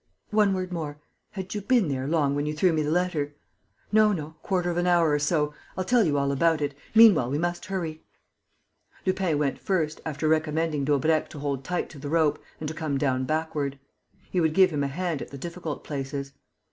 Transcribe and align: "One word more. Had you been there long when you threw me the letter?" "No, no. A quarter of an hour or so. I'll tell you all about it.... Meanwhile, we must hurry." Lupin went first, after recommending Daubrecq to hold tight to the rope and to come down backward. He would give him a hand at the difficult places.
"One 0.31 0.55
word 0.55 0.73
more. 0.73 0.99
Had 1.33 1.53
you 1.53 1.61
been 1.61 1.87
there 1.87 2.07
long 2.07 2.33
when 2.33 2.47
you 2.47 2.55
threw 2.55 2.73
me 2.73 2.81
the 2.81 2.89
letter?" 2.89 3.35
"No, 3.91 4.11
no. 4.11 4.25
A 4.29 4.35
quarter 4.41 4.71
of 4.71 4.77
an 4.77 4.87
hour 4.87 5.11
or 5.11 5.19
so. 5.19 5.53
I'll 5.77 5.83
tell 5.83 6.03
you 6.05 6.17
all 6.17 6.31
about 6.31 6.59
it.... 6.59 6.73
Meanwhile, 6.95 7.29
we 7.29 7.37
must 7.37 7.67
hurry." 7.67 8.01
Lupin 9.05 9.37
went 9.37 9.59
first, 9.59 10.01
after 10.03 10.27
recommending 10.27 10.85
Daubrecq 10.85 11.29
to 11.29 11.37
hold 11.39 11.63
tight 11.63 11.87
to 11.91 11.99
the 11.99 12.09
rope 12.09 12.43
and 12.59 12.67
to 12.67 12.73
come 12.73 12.97
down 12.97 13.25
backward. 13.25 13.77
He 14.31 14.41
would 14.41 14.55
give 14.55 14.71
him 14.71 14.83
a 14.83 14.87
hand 14.87 15.21
at 15.21 15.29
the 15.29 15.37
difficult 15.37 15.83
places. 15.83 16.33